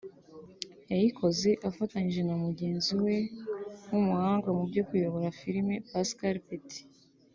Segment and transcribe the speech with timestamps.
[0.91, 3.15] yayikoze afatanyije na mugenzi we
[3.91, 6.83] w’umuhanga mu byo kuyobora filime Pascal Petit